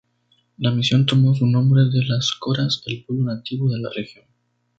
La 0.57 0.71
misión 0.71 1.05
tomó 1.05 1.35
su 1.35 1.45
nombre 1.45 1.83
de 1.91 2.03
los 2.03 2.31
"coras", 2.39 2.81
el 2.87 3.03
pueblo 3.05 3.35
nativo 3.35 3.69
de 3.71 3.81
la 3.81 3.91
región. 3.95 4.25